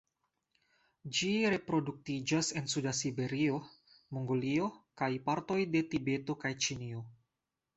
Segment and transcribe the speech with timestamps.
[1.17, 3.59] Ĝi reproduktiĝas en suda Siberio,
[4.19, 4.71] Mongolio
[5.03, 7.07] kaj partoj de Tibeto kaj Ĉinio.